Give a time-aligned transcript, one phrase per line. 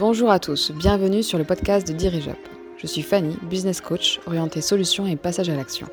[0.00, 2.38] Bonjour à tous, bienvenue sur le podcast de DirigeUp.
[2.78, 5.88] Je suis Fanny, business coach orientée solutions et passage à l'action.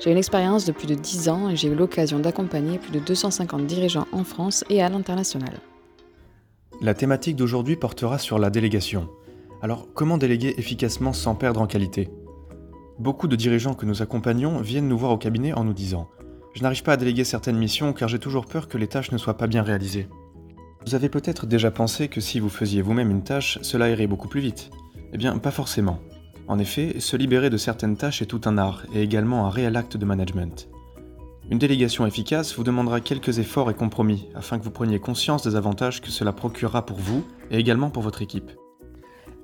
[0.00, 2.98] J'ai une expérience de plus de 10 ans et j'ai eu l'occasion d'accompagner plus de
[3.00, 5.60] 250 dirigeants en France et à l'international.
[6.80, 9.10] La thématique d'aujourd'hui portera sur la délégation.
[9.60, 12.08] Alors, comment déléguer efficacement sans perdre en qualité?
[12.98, 16.08] Beaucoup de dirigeants que nous accompagnons viennent nous voir au cabinet en nous disant
[16.54, 19.18] Je n'arrive pas à déléguer certaines missions car j'ai toujours peur que les tâches ne
[19.18, 20.08] soient pas bien réalisées.
[20.84, 24.28] Vous avez peut-être déjà pensé que si vous faisiez vous-même une tâche, cela irait beaucoup
[24.28, 24.70] plus vite.
[25.12, 26.00] Eh bien, pas forcément.
[26.48, 29.76] En effet, se libérer de certaines tâches est tout un art et également un réel
[29.76, 30.68] acte de management.
[31.50, 35.54] Une délégation efficace vous demandera quelques efforts et compromis afin que vous preniez conscience des
[35.54, 38.50] avantages que cela procurera pour vous et également pour votre équipe.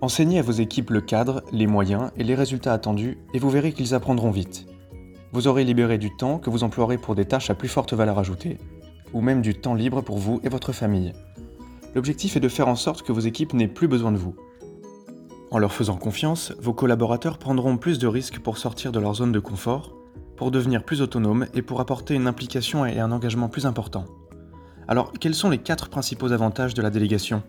[0.01, 3.73] Enseignez à vos équipes le cadre, les moyens et les résultats attendus et vous verrez
[3.73, 4.67] qu'ils apprendront vite.
[5.33, 8.19] Vous aurez libéré du temps que vous emploierez pour des tâches à plus forte valeur
[8.19, 8.59] ajoutée,
[9.12, 11.12] ou même du temps libre pour vous et votre famille.
[11.95, 14.37] L'objectif est de faire en sorte que vos équipes n'aient plus besoin de vous.
[15.51, 19.33] En leur faisant confiance, vos collaborateurs prendront plus de risques pour sortir de leur zone
[19.33, 19.95] de confort,
[20.36, 24.05] pour devenir plus autonomes et pour apporter une implication et un engagement plus important.
[24.86, 27.42] Alors, quels sont les quatre principaux avantages de la délégation?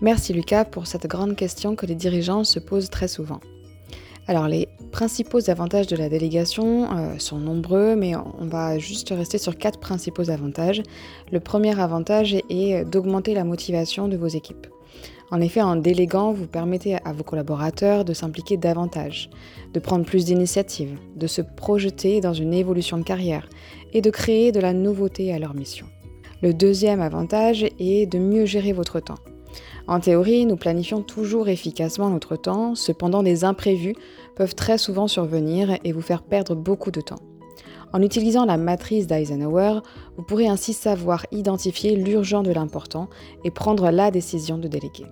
[0.00, 3.40] Merci Lucas pour cette grande question que les dirigeants se posent très souvent.
[4.26, 9.38] Alors les principaux avantages de la délégation euh, sont nombreux, mais on va juste rester
[9.38, 10.82] sur quatre principaux avantages.
[11.32, 14.66] Le premier avantage est d'augmenter la motivation de vos équipes.
[15.32, 19.30] En effet, en déléguant, vous permettez à vos collaborateurs de s'impliquer davantage,
[19.72, 23.48] de prendre plus d'initiatives, de se projeter dans une évolution de carrière
[23.92, 25.86] et de créer de la nouveauté à leur mission.
[26.42, 29.18] Le deuxième avantage est de mieux gérer votre temps.
[29.86, 33.94] En théorie, nous planifions toujours efficacement notre temps, cependant des imprévus
[34.36, 37.18] peuvent très souvent survenir et vous faire perdre beaucoup de temps.
[37.92, 39.80] En utilisant la matrice d'Eisenhower,
[40.16, 43.08] vous pourrez ainsi savoir identifier l'urgent de l'important
[43.44, 45.06] et prendre la décision de déléguer.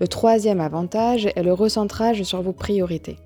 [0.00, 3.16] Le troisième avantage est le recentrage sur vos priorités.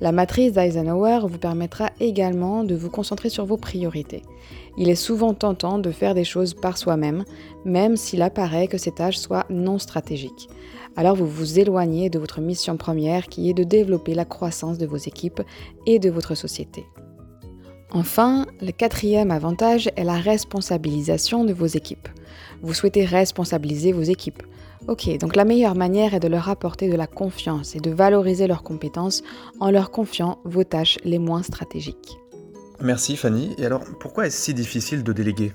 [0.00, 4.22] La matrice d'Eisenhower vous permettra également de vous concentrer sur vos priorités.
[4.76, 7.24] Il est souvent tentant de faire des choses par soi-même,
[7.64, 10.48] même s'il apparaît que ces tâches soient non stratégiques.
[10.94, 14.86] Alors vous vous éloignez de votre mission première qui est de développer la croissance de
[14.86, 15.42] vos équipes
[15.86, 16.86] et de votre société.
[17.90, 22.08] Enfin, le quatrième avantage est la responsabilisation de vos équipes.
[22.62, 24.42] Vous souhaitez responsabiliser vos équipes.
[24.88, 28.46] Ok, donc la meilleure manière est de leur apporter de la confiance et de valoriser
[28.46, 29.22] leurs compétences
[29.60, 32.18] en leur confiant vos tâches les moins stratégiques.
[32.80, 33.54] Merci Fanny.
[33.58, 35.52] Et alors, pourquoi est-ce si difficile de déléguer?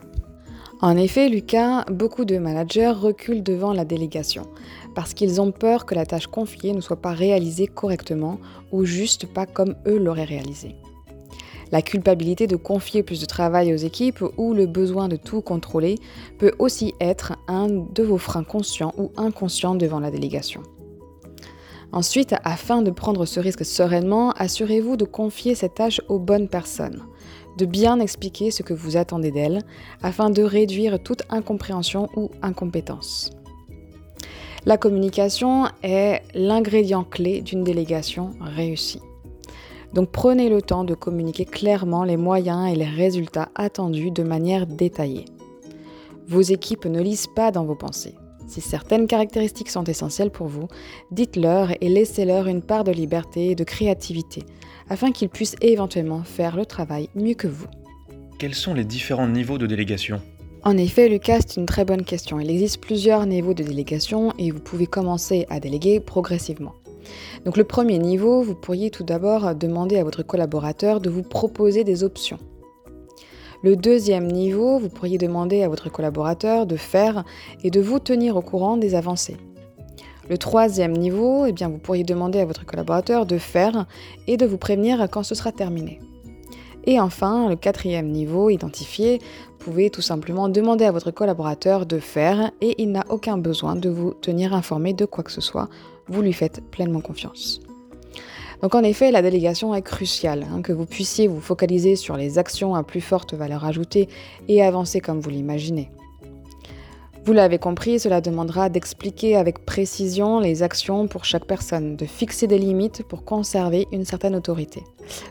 [0.81, 4.47] En effet, Lucas, beaucoup de managers reculent devant la délégation
[4.95, 8.39] parce qu'ils ont peur que la tâche confiée ne soit pas réalisée correctement
[8.71, 10.75] ou juste pas comme eux l'auraient réalisée.
[11.73, 15.95] La culpabilité de confier plus de travail aux équipes ou le besoin de tout contrôler
[16.37, 20.61] peut aussi être un de vos freins conscients ou inconscients devant la délégation.
[21.91, 27.01] Ensuite, afin de prendre ce risque sereinement, assurez-vous de confier cette tâche aux bonnes personnes,
[27.57, 29.63] de bien expliquer ce que vous attendez d'elles,
[30.03, 33.31] afin de réduire toute incompréhension ou incompétence.
[34.67, 39.01] La communication est l'ingrédient clé d'une délégation réussie.
[39.93, 44.65] Donc prenez le temps de communiquer clairement les moyens et les résultats attendus de manière
[44.65, 45.25] détaillée.
[46.27, 48.15] Vos équipes ne lisent pas dans vos pensées.
[48.47, 50.67] Si certaines caractéristiques sont essentielles pour vous,
[51.11, 54.43] dites-leur et laissez-leur une part de liberté et de créativité,
[54.89, 57.67] afin qu'ils puissent éventuellement faire le travail mieux que vous.
[58.39, 60.21] Quels sont les différents niveaux de délégation?
[60.63, 62.39] En effet, Lucas, c'est une très bonne question.
[62.39, 66.73] Il existe plusieurs niveaux de délégation et vous pouvez commencer à déléguer progressivement.
[67.45, 71.83] Donc le premier niveau, vous pourriez tout d'abord demander à votre collaborateur de vous proposer
[71.83, 72.39] des options.
[73.63, 77.23] Le deuxième niveau, vous pourriez demander à votre collaborateur de faire
[77.63, 79.37] et de vous tenir au courant des avancées.
[80.29, 83.85] Le troisième niveau, eh bien, vous pourriez demander à votre collaborateur de faire
[84.27, 85.99] et de vous prévenir quand ce sera terminé.
[86.85, 91.99] Et enfin, le quatrième niveau, identifié, vous pouvez tout simplement demander à votre collaborateur de
[91.99, 95.69] faire et il n'a aucun besoin de vous tenir informé de quoi que ce soit
[96.07, 97.61] vous lui faites pleinement confiance.
[98.61, 102.37] Donc en effet, la délégation est cruciale, hein, que vous puissiez vous focaliser sur les
[102.37, 104.07] actions à plus forte valeur ajoutée
[104.47, 105.89] et avancer comme vous l'imaginez.
[107.25, 112.47] Vous l'avez compris, cela demandera d'expliquer avec précision les actions pour chaque personne, de fixer
[112.47, 114.83] des limites pour conserver une certaine autorité.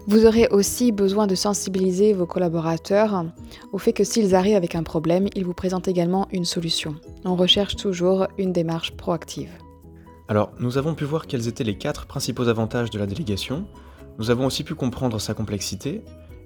[0.07, 3.27] Vous aurez aussi besoin de sensibiliser vos collaborateurs
[3.73, 6.95] au fait que s'ils arrivent avec un problème, ils vous présentent également une solution.
[7.27, 9.53] On recherche toujours une démarche proactive.
[10.29, 13.67] Alors, nous avons pu voir quels étaient les quatre principaux avantages de la délégation,
[14.19, 16.01] nous avons aussi pu comprendre sa complexité,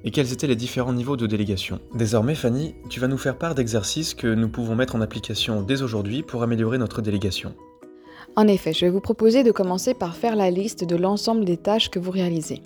[0.07, 1.81] et quels étaient les différents niveaux de délégation?
[1.93, 5.83] Désormais, Fanny, tu vas nous faire part d'exercices que nous pouvons mettre en application dès
[5.83, 7.57] aujourd'hui pour améliorer notre délégation.
[8.37, 11.57] En effet, je vais vous proposer de commencer par faire la liste de l'ensemble des
[11.57, 12.63] tâches que vous réalisez.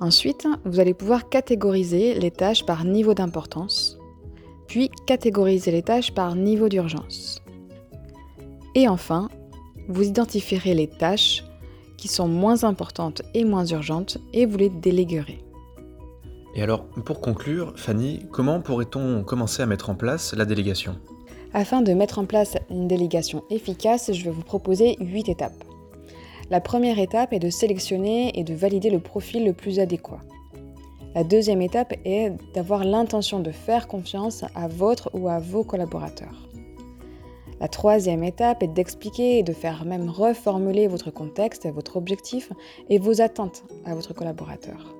[0.00, 3.96] Ensuite, vous allez pouvoir catégoriser les tâches par niveau d'importance,
[4.66, 7.40] puis catégoriser les tâches par niveau d'urgence.
[8.74, 9.28] Et enfin,
[9.88, 11.44] vous identifierez les tâches
[11.96, 15.45] qui sont moins importantes et moins urgentes et vous les déléguerez.
[16.56, 20.96] Et alors, pour conclure, Fanny, comment pourrait-on commencer à mettre en place la délégation?
[21.52, 25.64] Afin de mettre en place une délégation efficace, je vais vous proposer 8 étapes.
[26.48, 30.20] La première étape est de sélectionner et de valider le profil le plus adéquat.
[31.14, 36.48] La deuxième étape est d'avoir l'intention de faire confiance à votre ou à vos collaborateurs.
[37.60, 42.50] La troisième étape est d'expliquer et de faire même reformuler votre contexte, votre objectif
[42.88, 44.94] et vos attentes à votre collaborateur.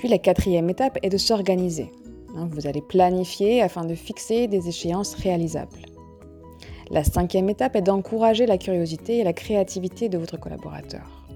[0.00, 1.92] Puis la quatrième étape est de s'organiser.
[2.34, 5.76] Hein, vous allez planifier afin de fixer des échéances réalisables.
[6.88, 11.26] La cinquième étape est d'encourager la curiosité et la créativité de votre collaborateur.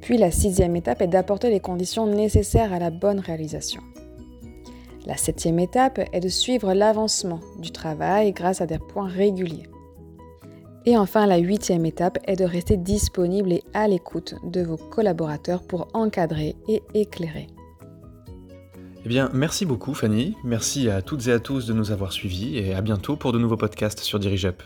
[0.00, 3.82] Puis la sixième étape est d'apporter les conditions nécessaires à la bonne réalisation.
[5.04, 9.68] La septième étape est de suivre l'avancement du travail grâce à des points réguliers.
[10.86, 15.62] Et enfin, la huitième étape est de rester disponible et à l'écoute de vos collaborateurs
[15.62, 17.48] pour encadrer et éclairer.
[19.04, 22.58] Eh bien, merci beaucoup Fanny, merci à toutes et à tous de nous avoir suivis
[22.58, 24.62] et à bientôt pour de nouveaux podcasts sur DirigeUp.